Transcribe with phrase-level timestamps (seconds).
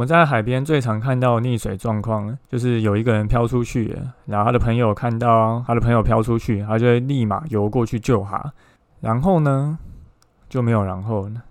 [0.00, 8.50] 我们在海边最常看到溺水状况，就是有一个人飘出去，然后他的朋友看到他的朋友飘出去，他就会立马游过去救他。
[9.00, 9.78] 然后呢，
[10.48, 11.42] 就没有然后了，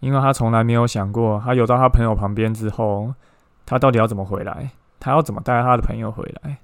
[0.00, 3.14] 因为他从来没有想过，他游到他朋友旁边之后，
[3.64, 4.68] 他到底要怎么回来？
[5.00, 6.58] 他要怎么带他的朋友回来？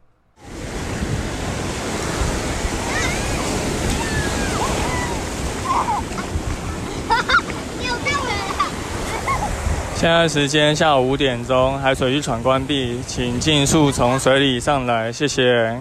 [9.98, 15.76] 现在时间下午五点钟，海水浴场关闭，请尽速从水里上来，谢谢。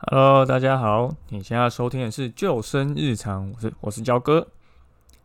[0.00, 4.46] Hello，大家好，你现在收听的是救生日常，我是我是焦哥。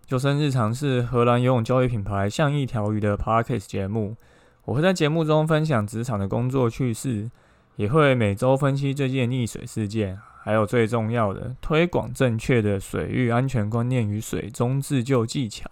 [0.07, 4.15] 救生日常是荷兰游泳教育品牌像一条鱼的 Podcast 节目，
[4.63, 7.29] 我会在节目中分享职场的工作趣事。
[7.75, 15.69] 也会每周分析这件溺水事件，还有最重要的推广正确的水域安全观念与水中自救技巧。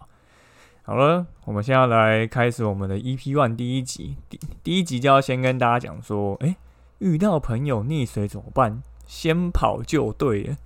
[0.84, 4.18] 好了，我们现在来开始我们的 EP One 第一集。
[4.28, 6.56] 第第一集就要先跟大家讲说，诶，
[6.98, 8.82] 遇到朋友溺水怎么办？
[9.06, 10.58] 先跑就对了。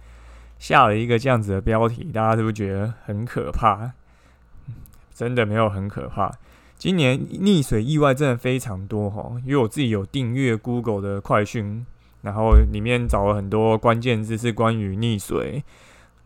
[0.58, 3.92] 下了一个这样子的标题，大家是不是觉得很可怕？
[5.14, 6.32] 真的没有很可怕。
[6.78, 11.84] 今年溺水意外真的非常多哈，因为我自己有订阅 Google 的快讯，
[12.22, 15.64] 然后里面找了很多关键字是关于溺水、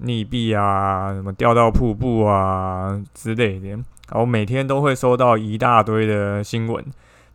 [0.04, 6.84] 溺毙啊、什么掉到瀑布啊之类的，然后每天都会收到一大堆的新闻，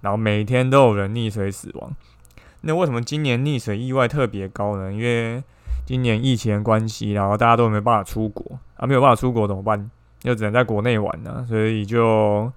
[0.01, 1.95] 然后每天都有人溺水死亡。
[2.63, 4.93] 那为什么今年溺水意外特别高呢？
[4.93, 5.43] 因为
[5.87, 9.89] 今年疫情关系，然后大家都没办法出国啊，没有办法出国怎么办？
[10.23, 12.53] 又只能在国内玩呢，所以就。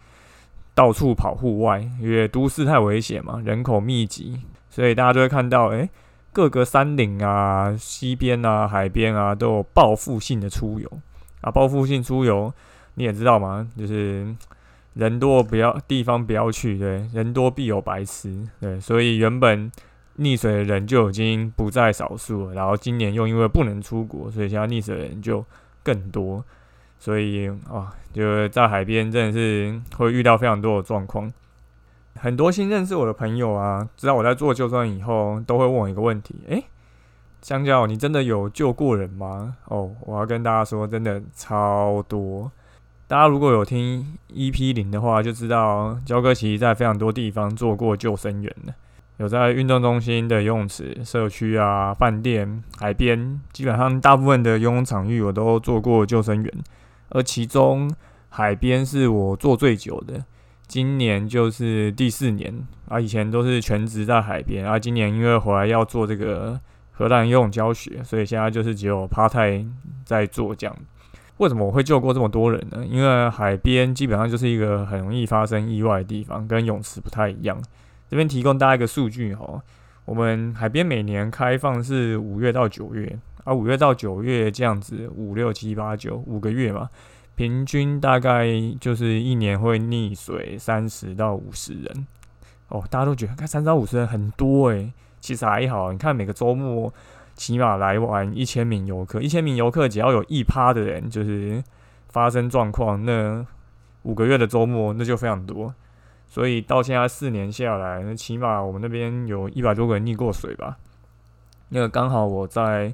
[0.77, 4.39] 到处跑户外，因为都市太危险嘛，人口密集，
[4.69, 5.89] 所以大家就会看到，哎，
[6.31, 10.87] 各个山岭啊、溪边啊、海边啊，都有报复性的出游
[11.41, 11.49] 啊。
[11.49, 12.53] 报复性出游，
[12.93, 13.67] 你也知道吗？
[13.75, 14.35] 就是
[14.93, 19.71] 人多不要地方不要去，对，人多必有白痴，对，所以原本
[20.19, 25.43] 溺水的人就已经不在少数了，然后今年又因为不能出国，所以现在溺水的人就
[25.81, 26.45] 更多。
[26.99, 31.31] 所以啊，就在海边真的是会遇到非常多的状况。
[32.19, 36.63] 很多新认识我的朋友啊，知道我在做救生以后，都会问我一个问题：诶，
[37.43, 39.57] 香蕉，你真的有救过人吗？
[39.65, 42.51] 哦，我要跟大家说，真的超多。
[43.07, 48.73] 大家如果有听 EP 零的话，就知道焦哥其实在非常多地方做过救生员的，
[49.17, 56.53] 有在运动中心的游泳池、社区啊、饭店、海边，基本上大部分的游泳场域我都做过救生员。
[57.09, 57.89] 而其中
[58.29, 60.23] 海边是我做最久的，
[60.67, 62.53] 今年就是第四年
[62.87, 62.99] 啊。
[62.99, 66.59] 以前都是全职在海边，啊，今年因为回来要做这个
[66.91, 69.65] 荷兰游泳教学，所以现在就是只有趴太
[70.03, 70.75] 在做这样。
[71.37, 72.83] 为什么我会救过这么多人呢？
[72.85, 77.61] 因为海边基本上就是一个很容易发生意外的地方，跟泳池不太一样。
[78.09, 79.61] 这边提供大家一个数据哈，
[80.05, 83.19] 我们海边每年开放是五月到九月。
[83.47, 86.89] 啊，五月到九月这样子，五六七八九五个月嘛，
[87.33, 88.45] 平均大概
[88.77, 92.05] 就是一年会溺水三十到五十人。
[92.67, 94.91] 哦，大家都觉得看三十到五十人很多诶，
[95.21, 95.93] 其实还好。
[95.93, 96.93] 你看每个周末
[97.35, 101.63] 起码来玩一千名游客，一千名游客只要有一趴的人就是
[102.09, 103.45] 发生状况，那
[104.03, 105.73] 五个月的周末那就非常多。
[106.27, 110.77] 所以到现在四年下来，那起码我们那边有一百多个人溺过水吧。
[111.69, 112.93] 那个刚好我在。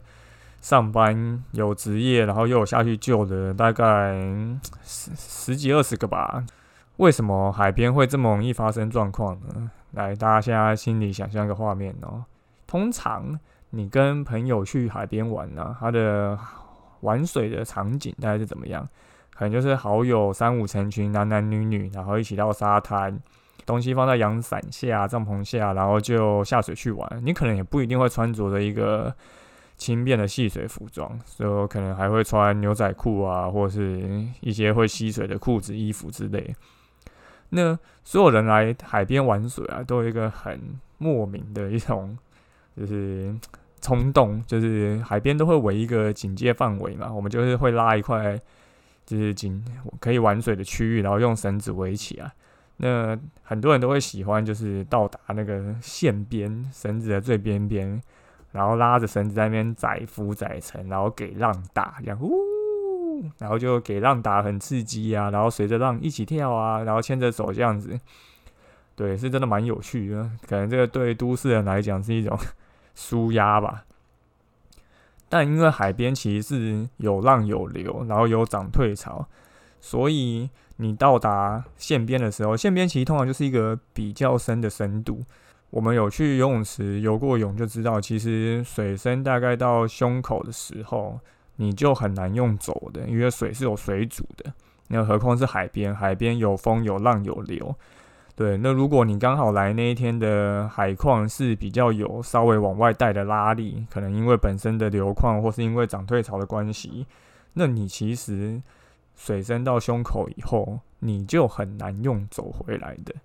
[0.63, 4.13] 上班有职业，然后又有下去救的，大概
[4.81, 6.41] 十十几二十个吧。
[6.95, 9.69] 为什么海边会这么容易发生状况呢？
[9.91, 12.23] 来，大家现在心里想象一个画面哦。
[12.65, 13.37] 通常
[13.71, 16.39] 你跟朋友去海边玩呢，他的
[17.01, 18.87] 玩水的场景大概是怎么样？
[19.35, 23.19] 可能就是好友三五成群，男男女女，然后一起到沙滩，
[23.65, 27.21] 东西放在阳伞下、帐篷下，然后就下水去玩。
[27.21, 29.13] 你可能也不一定会穿着的一个。
[29.75, 36.55] 轻便的戏水服装，所以我可能还会穿牛仔裤啊，或者是一些会吸水的裤子、衣服之类。
[37.49, 40.59] 那所有人来海边玩水啊，都有一个很
[40.97, 42.17] 莫名的一种，
[42.77, 43.35] 就是
[43.81, 48.39] 冲动，就是海边都会围一个警戒范围嘛，我们就是会拉一块
[49.05, 49.63] 就是警
[49.99, 52.31] 可以玩水的区域，然后用绳子围起来。
[52.77, 58.01] 那很多人都会喜欢，就是到达那个线边，绳子的最边边。
[58.53, 67.99] 然后拉着绳子在那边载浮载沉，然后给浪打，这样呜，然后就给浪打很刺激啊，然后随着浪一起跳啊，然后牵着手这样子，
[68.95, 70.29] 对，是真的蛮有趣的。
[70.47, 72.37] 可能这个对都市人来讲是一种
[72.93, 73.85] 舒压吧。
[75.27, 79.27] 但因为海边其实是有浪有流，然后有涨退潮，
[79.81, 80.47] 所以
[80.77, 85.23] 你到达线边的时候，线边其实通常就是一个比较深的深度。
[85.73, 91.19] 我们有去游泳池游过泳，就知道其实水深大概到胸口的时候，
[91.55, 94.53] 你就很难用走的，因为水是有水阻的。
[94.89, 97.75] 那何况是海边，海边有风有浪有流。
[98.35, 107.07] 对，那如果你刚好来那一天的海况是比较有稍微往外带的拉力，可能因为本身的流况或是因为涨退潮的关系，
[107.53, 108.61] 那你其实
[109.15, 113.15] 水深到胸口以后，你就很难用走回来的。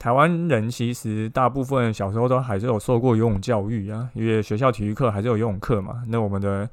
[0.00, 6.02] 台湾人其实大部分小时候都还是有受过游泳教育啊，因为学校体育课还是有游泳课嘛。
[6.08, 6.66] 那我们的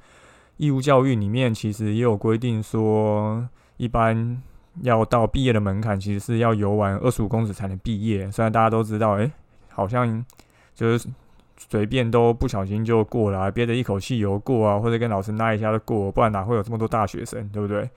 [0.56, 3.45] 义务教育里面其实也有规定说，
[3.75, 4.41] 一般
[4.81, 8.31] 要到毕业的门槛，其实是要游完二十五公尺才能毕业。
[8.31, 9.29] 虽然大家都知道，诶，
[9.68, 10.25] 好像
[10.74, 11.09] 就是
[11.57, 17.89] 随便都不小心就过了，憋着一口气游过啊，或者跟老师拉一下就过，不然哪会有这么多大学生，对不对？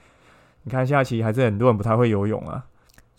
[0.65, 2.67] 你看，下棋还是很多人不太会游泳啊。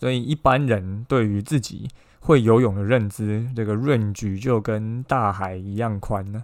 [0.01, 1.87] 所以一般人对于自己
[2.21, 6.43] 会游泳的认知，这个 range 就跟大海一样宽呢。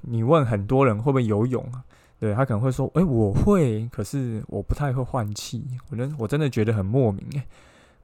[0.00, 1.84] 你问很多人会不会游泳啊？
[2.18, 7.42] 对他可能会说：“诶，我会，可是我不太会换气。”我真我真的觉得很莫名诶，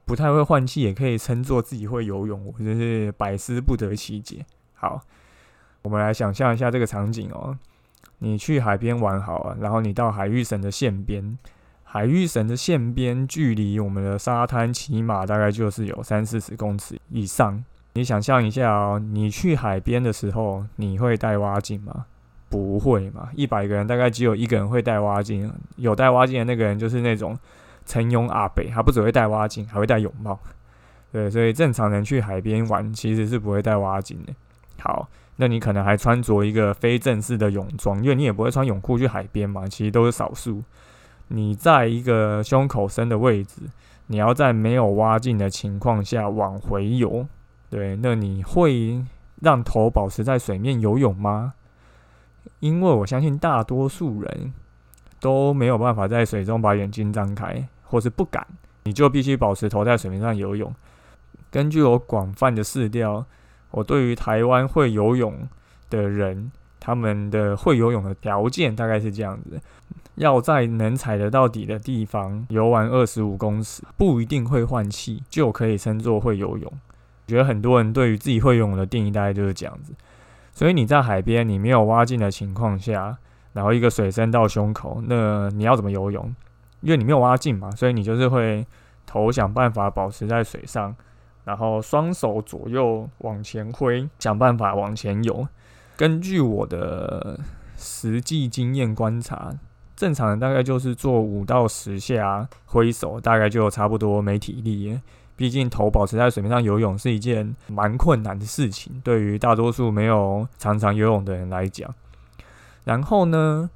[0.05, 4.45] 不太会换气也可以称作自己会游泳，我真是百思不得其解。
[4.75, 5.01] 好，
[5.81, 7.57] 我们来想象一下这个场景哦，
[8.19, 11.39] 你去海边玩好啊，然后你到海域省的线边。
[11.93, 17.61] 海域绳的线边距离我们的沙滩起码大概就是有三四十公尺以上。
[17.95, 22.05] 你想象一下哦，你去海边的时候，你会带蛙镜吗？
[22.47, 23.27] 不会嘛？
[23.35, 25.51] 一百个人大概只有一个人会带蛙镜。
[25.75, 27.37] 有带蛙镜的那个人就是那种
[27.85, 30.39] 陈庸阿北，他不只会带蛙镜，还会戴泳帽。
[31.11, 34.33] 对，所以正常人去海边玩其实是不会带蛙镜的。
[34.79, 39.67] 好，那你可能还穿着一个非正式的泳装，因为你也不会穿泳裤去海边嘛。
[39.67, 40.63] 其实都是少数。
[41.33, 43.61] 你在一个胸口深的位置，
[44.07, 47.25] 你要在没有挖进的情况下往回游，
[47.69, 49.01] 对，那你会
[49.41, 51.53] 让头保持在水面游泳吗？
[52.59, 54.53] 因为我相信大多数人
[55.19, 58.45] 都没有办法在水中把眼睛张开，或是不敢，
[58.83, 60.73] 你就必须保持头在水面上游泳。
[61.49, 63.25] 根据我广泛的试调，
[63.69, 65.47] 我对于台湾会游泳
[65.89, 69.61] 的人，他们的会游泳的条件大概是这样子。
[70.21, 76.71] 要在能踩得到底的地方游完二十五公尺，不一定会换气就可以称作会游泳。
[76.71, 79.93] 我觉得很多人对于自己会游泳的定义大概就是这样子。
[80.53, 83.17] 所以你在海边，你没有蛙镜的情况下，
[83.53, 86.35] 然后一个水深到胸口，那你要怎么游泳？
[86.81, 88.63] 因为你没有蛙镜嘛，所以你就是会
[89.07, 90.95] 头想办法保持在水上，
[91.45, 95.47] 然后双手左右往前挥，想办法往前游。
[95.97, 97.39] 根据我的
[97.75, 99.55] 实际经验观察。
[100.01, 104.99] 正常的大概就是做五到十下挥手，大概就差不多没体力。
[105.35, 111.93] 毕竟头保持在水面上游泳是一件蛮困难的事情，对于大多数没有常常游泳的人来讲。
[112.83, 113.69] 然后呢，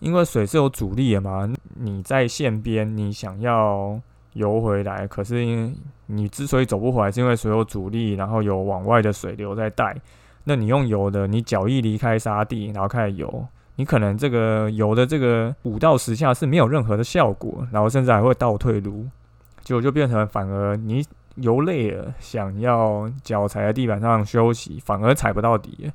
[0.00, 4.00] 因为水是有阻力的嘛，你在线边你想要
[4.32, 5.72] 游回来，可是因为
[6.06, 9.96] 你之所以走不回来，是因为水有阻力，然后有往外的水流在带。
[10.42, 13.46] 那你用游的，你脚一离开沙地，然后开始游。
[13.78, 19.06] 你可能这个游的这个五到十下是没有任何的效果，然后甚至还会倒退路，
[19.62, 21.00] 结果就变成反而你
[21.36, 25.92] 游累了，想要脚踩在地板上休息，反而踩不到底，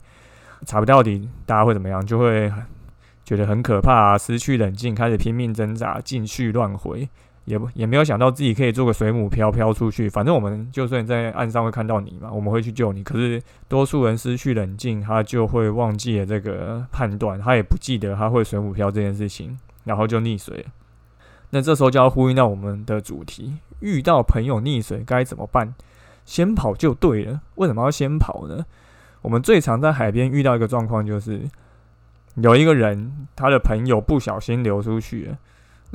[0.65, 2.03] 踩不到底，大家会怎么样？
[2.05, 2.49] 就会
[3.25, 7.09] 觉得很可怕，失去冷静，开始拼命挣扎，进去乱回。
[7.45, 13.03] 也不也没有想到自己可以做个水母漂漂出去，反正我们就算在岸上会看到你嘛，我们会去救你。
[13.03, 20.65] 可是多数人失去冷静，他就会忘记了这个判断，他也不记得他会水母漂这件事情，然后就溺水了。
[21.49, 25.75] 那这时候就要呼应到我们的主题：遇到朋友溺水该怎么办？
[26.25, 27.41] 先跑就对了。
[27.55, 28.65] 为什么要先跑呢？
[29.21, 31.41] 我们最常在海边遇到一个状况，就是
[32.35, 35.37] 有一个人他的朋友不小心流出去了。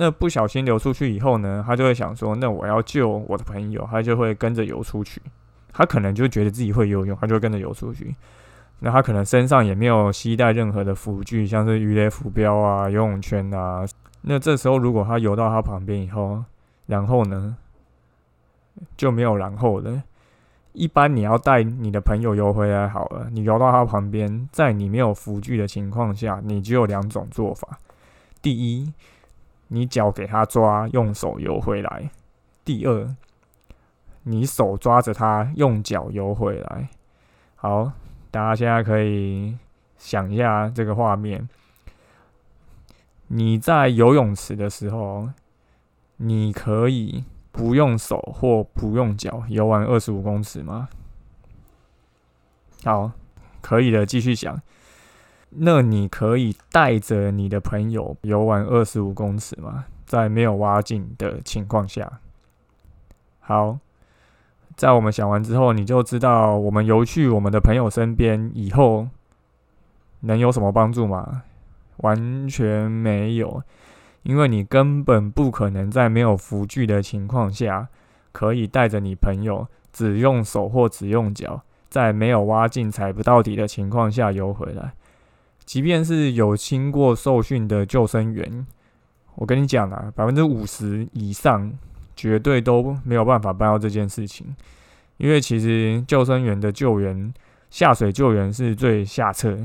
[0.01, 5.21] 那不小心流出去以后呢，他就会想说：“那我要救我的朋友。”他就会跟着游出去。
[5.73, 8.15] 他可能就觉得自己会游泳，他就会跟着游出去。
[8.79, 13.85] 那他可能身上也没有携带任何的浮具，像是鱼雷浮标啊、游泳圈啊。
[14.23, 16.45] 那这时候如果他游到他旁边以后，
[16.87, 17.57] 然后呢
[18.97, 20.05] 就没有然后了。
[20.75, 27.81] 一般你要带你的朋友游回来好了，你游到他旁边，在你没有浮具的情况下，你只有两种做法。
[28.41, 28.93] 第一。
[29.69, 32.11] 你脚给他抓，用手游回来。
[32.65, 33.15] 第二，
[34.25, 36.89] 你手抓着他，用脚游回来。
[37.57, 37.93] 好，
[38.31, 39.57] 大家现在可以
[39.97, 41.49] 想一下这个画面：
[43.29, 45.31] 你在游泳池的时候，
[46.17, 50.89] 你可以不用手或不用脚游完二十五公尺吗？
[52.85, 53.11] 好，
[53.61, 54.61] 可以的，继续想。
[55.51, 59.87] 那你可以带着你的朋友游玩二十五公尺吗？
[60.07, 62.21] 在没有挖井的情况下。
[63.41, 63.79] 好，
[64.77, 69.09] 在我们想完之后，你就知道我们游去我们的朋友身边以后
[70.21, 71.45] 能有什么帮助吗？
[71.99, 73.63] 完全没有，
[74.23, 77.89] 因为你根本不可能在没有浮具的情况下，
[78.33, 84.93] 可以带着你朋友只用手或只用脚，在没有挖进踩不到底的情况下游回来。
[85.69, 88.67] 即便是有经过受训的救生员，
[89.35, 91.71] 我跟你讲啊，百分之五十以上
[92.17, 94.47] 绝对都没有办法办到这件事情。
[95.19, 97.35] 因为其实救生员的救援
[97.69, 99.59] 下水救援是最下策，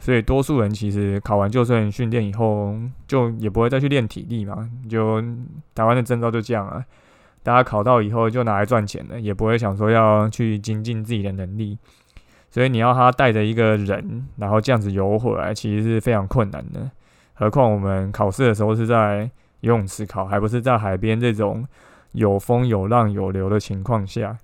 [0.00, 2.74] 所以多数人其实考完救生员训练以后，
[3.06, 4.68] 就也不会再去练体力嘛。
[4.90, 5.22] 就
[5.72, 6.84] 台湾的证照就这样啊，
[7.44, 11.78] 大家考到以后就拿来赚钱了，也不会想说要去精进自己的能力。
[12.54, 16.88] 所以你要他带着一个人，然后这样子游回来，其实是非常困难的。
[17.32, 19.28] 何况我们考试的时候是在
[19.62, 21.66] 游泳池考，还不是在海边这种
[22.12, 24.38] 有风有浪有流的情况下。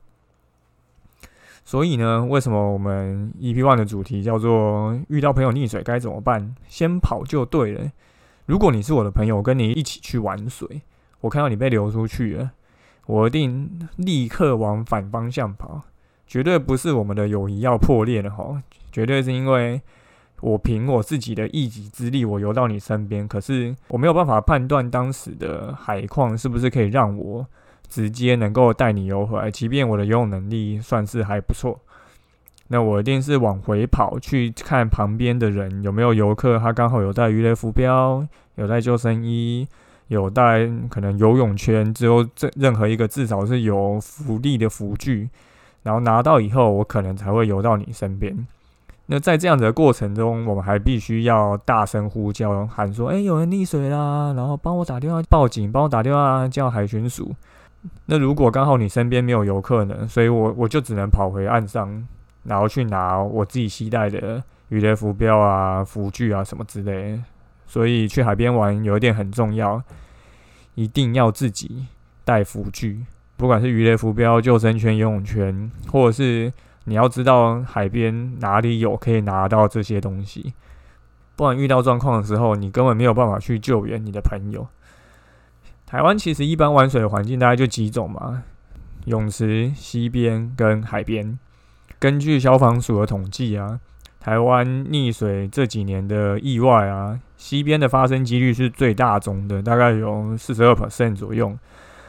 [1.65, 6.57] 所以呢，为什么我们 EP One 的主题叫做遇到朋友溺水该怎么办？
[6.67, 7.93] 先跑就对了。
[8.47, 10.83] 如果你是我的朋友，我跟你一起去玩水，
[11.21, 12.51] 我看到你被流出去了，
[13.07, 15.83] 我一定立刻往反方向跑。
[16.31, 19.83] 绝对不是我们的友谊要破裂了哈，绝对是因为
[20.41, 27.45] 我凭我自己的一己之力，我游到你身边，可是我没有办法判断当时的海况是不是可以让我
[27.89, 31.81] 直接能够带你游回来，即便我的游泳能力算是还不错，
[32.69, 39.67] 那我一定是往回跑去看旁边的人有没有游客，他刚好有带鱼雷浮标，有带救生衣，
[40.07, 45.29] 有带可能游泳圈，只有这任何一个至少是有浮力的浮具。
[45.83, 48.47] 然后拿到以后，我可能才会游到你身边。
[49.07, 57.35] 那在这样的过程中，我们还必须要大声呼叫，喊说：“哎，有人溺水啦！”然后帮我打电话报警，帮我打电话叫海巡署。
[58.07, 60.07] 那如果刚好你身边没有游客呢？
[60.07, 62.07] 所以我我就只能跑回岸上，
[62.45, 67.21] 然后去拿我自己携带的鱼雷浮标啊、浮具啊什么之类。
[67.67, 69.83] 所以去海边玩有一点很重要，
[70.77, 71.87] 一定要自己
[72.25, 73.05] 带浮具。
[73.41, 76.53] 不管是鱼雷浮标、救生圈、游泳圈，或者是
[76.85, 80.53] 你要知道海边哪里有可以拿到这些东西，
[81.37, 84.69] 不然遇到状况的时候，你根本没有办法去救援你的朋友。
[85.87, 88.43] 台湾其实一般玩水的环境大概就几种嘛，
[89.07, 91.39] 泳池、溪边跟海边。
[91.99, 93.81] 根据消防署的统计啊，
[94.21, 101.57] 台湾溺水这几年的意外啊，溪边的发生几率是最大宗的，大概有四十二 percent 左右。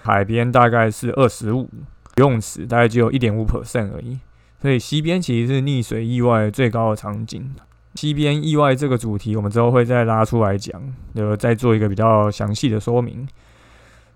[0.03, 1.69] 海边大概是二十五，
[2.17, 4.19] 游泳池大概只有一点五 percent 而已，
[4.61, 7.53] 所以西边其实是溺水意外最高的场景。
[7.95, 10.81] 西边意外这个主题，我们之后会再拉出来讲，
[11.13, 13.27] 就再做一个比较详细的说明。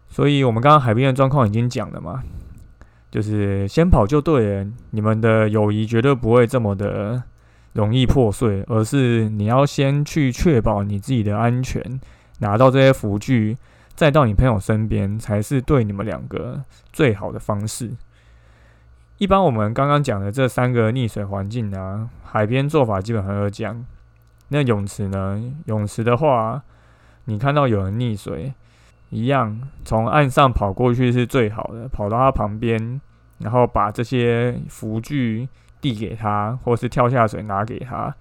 [0.10, 2.24] 所以我们刚刚海边的状况已经讲了嘛，
[3.12, 7.22] 就是先跑就对了，你们的友谊绝对不会这么的
[7.74, 12.00] 容易破碎，而是你要先去确保你自己的安全，
[12.39, 13.58] 拿到这些浮具。
[13.95, 16.61] 再到你朋友身边，才是对你们两个
[16.91, 17.91] 最好的方式。
[19.17, 23.85] 一般我们刚刚讲的这三个溺水环境啊，海边做法基本上都这样。
[24.49, 25.41] 那泳池呢？
[25.67, 26.61] 泳池的话，
[27.23, 28.53] 你看到有人溺水，
[29.09, 32.99] 一样从岸上跑过去是最好的，跑到他旁边，
[33.39, 35.47] 然后把这些浮具
[35.79, 38.13] 递给他，或是跳下水拿给他。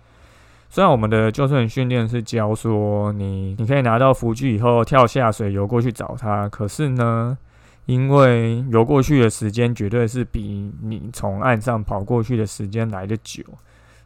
[0.75, 7.39] 虽然我们的救生员训练是教说你你可以拿到浮具以后跳下水游过去找他，可是呢，
[7.87, 13.45] 因为游过去的时间绝对是比你从岸上跑过去的时间来的久，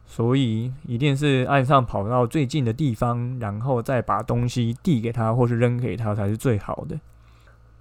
[0.05, 6.99] 所以一定是岸上跑到最近的地方，然后再把东西递给他或是扔给他才是最好的。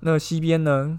[0.01, 0.99] 那西边呢？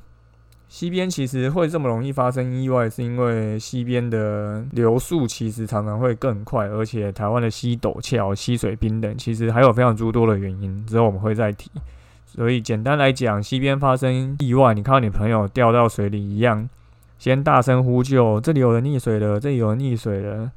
[0.70, 11.72] 溪边其实会这么容易发生意外，是因为溪边的流速其实常常会更快，而且台湾的溪陡峭、溪水冰冷，其实还有非常诸多的原因，之后我们会再提。
[12.28, 16.70] 所以简单来讲，溪边发生意外，你看到你朋友掉到水里一样，
[17.18, 20.52] 先大声呼救，这里有人溺水了，这里有人溺水了，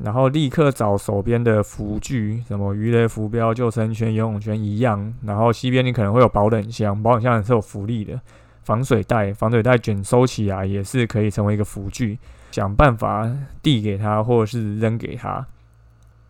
[0.00, 8.20] 然后立刻找手边的浮具，什么鱼雷浮标、救生圈、游泳圈一样，然后溪边你可能会有保冷箱，保冷箱也是有浮力的。
[8.66, 12.18] 防水袋，防水袋卷收起来也是可以成为一个浮具，
[12.50, 13.30] 想办法
[13.62, 15.46] 递给他或者是扔给他。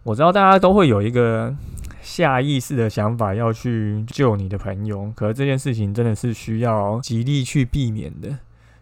[0.02, 1.56] 我知道大家都会有一个
[2.02, 8.28] 下意识的想法要去救你的朋友，可是这件事情真的是需要极力去避免的，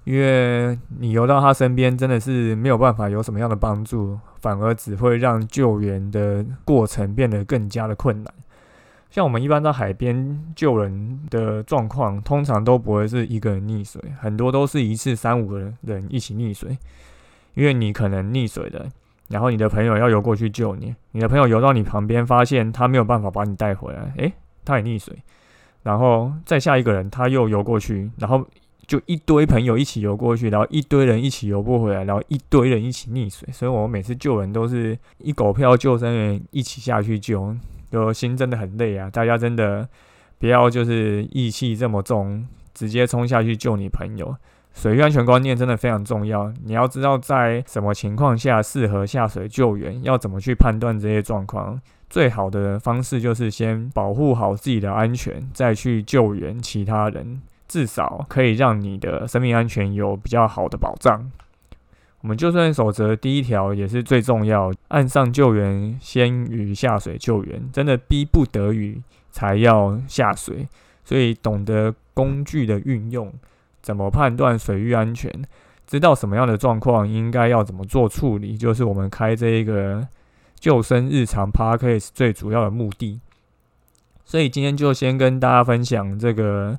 [0.02, 8.34] 因为你游到他身边真的是没有办法有什么样的帮助，反而只会让救援的过程变得更加的困难。
[9.14, 16.76] 像我们一般在海边救人的状况，通常都不会是一个人溺水，很多都是一次三五个人一起溺水，
[17.54, 18.90] 因为你可能溺水的，
[19.28, 24.32] 然后你的朋友要游过去救你，你的朋友游到你旁边，发现他没有办法把你带回来，诶，
[24.64, 25.16] 他也溺水，
[25.84, 28.44] 然后再下一个人他又游过去，然后
[28.88, 37.54] 就一堆朋友一起游过去，然后一堆人一起游不回来，然后一堆人一起溺水，所以我们每次救人都是一狗票救生员一起下去救。
[37.94, 39.08] 就心真的很累啊！
[39.08, 39.88] 大家真的
[40.40, 44.34] 不要就是义气这么重，直接冲下去救你朋友。
[44.72, 51.80] 水域安全观念真的非常重要，你要知道在什么情况下适合下水救援，要怎么去判断这些状况。
[52.10, 61.30] 最好的方式就是先保护好自己的安全，再去救援其他人，至少可以让你的生命安全有比较好的保障。
[62.24, 70.66] 我们救生守则第一条也是最重要，岸上救援先于下水救援，真的逼不得已才要下水。
[71.04, 73.30] 所以懂得工具的运用，
[73.82, 75.30] 怎么判断水域安全，
[75.86, 80.08] 知道什么样的状况应该要怎么做处理，就是我们开这一个
[80.58, 83.20] 救生日常 p a r k a s 最主要的目的。
[84.24, 86.78] 所以今天就先跟大家分享这个。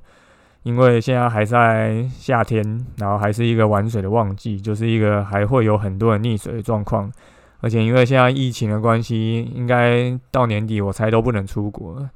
[0.65, 2.59] 因为现在还在夏天，
[2.97, 7.11] 然后还是一个玩水的旺季，就是一个还会有很多人溺水的状况。
[7.61, 12.09] 而且因为现在疫情的关系，应该到年底我猜都不能出国，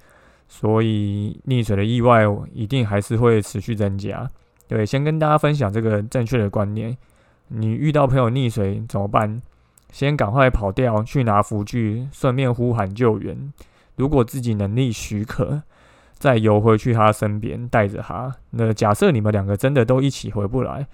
[0.47, 4.27] 所以溺水的意外一定还是会持续增加。
[4.67, 6.97] 对，先跟大家分享这个正确的观念。
[7.49, 9.39] 你遇到朋友溺水怎么办？
[9.91, 13.53] 先赶快跑掉，去拿浮具，顺便呼喊救援。
[13.95, 15.61] 如果自己能力许可。
[16.19, 18.35] 再游回去他身边，带着他。
[18.51, 20.85] 那假设你们两个真的都一起回不来，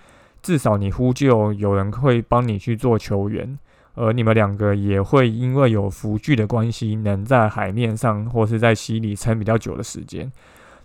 [0.43, 3.57] 至少你呼救，有人会帮你去做求援，
[3.95, 10.31] 而你们两个也会因为有浮具的关系，能在海面上或是在溪里撑比较久的时间。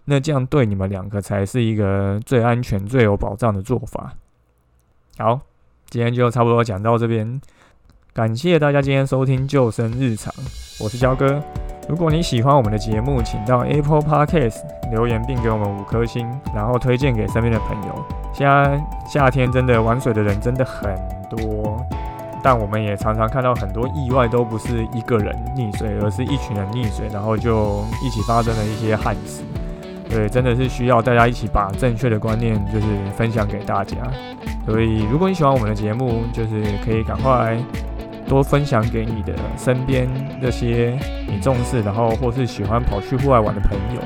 [0.06, 4.14] 那这样对你们两个才是一个最安全、最有保障的做法。
[5.18, 5.38] 好，
[5.90, 7.38] 今天就差不多讲到这边，
[8.14, 10.32] 感谢大家今天收听救生日常，
[10.80, 11.42] 我是焦哥。
[11.90, 14.58] 如果你喜欢我们的节目，请到 Apple Podcast
[14.92, 16.24] 留言并给我们五颗星，
[16.54, 18.04] 然后推荐给身边的朋友。
[18.32, 20.94] 现在夏天真的玩水的人真的很
[21.28, 21.84] 多，
[22.44, 29.42] 但我们也常常看到很多意外，都不是一个人溺水，而是一群人溺水，然后就一起发生了一些憾事。
[30.08, 33.96] 对，真的是需要大家一起把正确的观念就是分享给大家。
[34.64, 37.58] 所以，如果你喜欢我们的节目，就是可以赶快。
[38.30, 40.08] 多分享给你的身边
[40.40, 44.00] 那些你重视，然后或是喜欢跑去户外玩的朋友。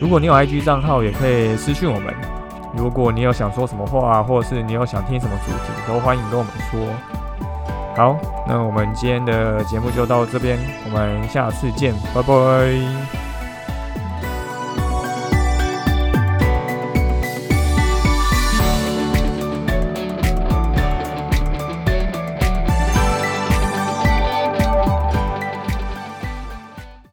[0.00, 2.14] 如果你有 IG 账号，也可以私讯我们。
[2.74, 6.80] 如果你有想说什么话，或者是你有想听什么主题，都欢迎跟我们说。
[7.94, 8.16] 好，
[8.48, 13.31] 那我们今天的节目就到这边，我们下次见，拜拜。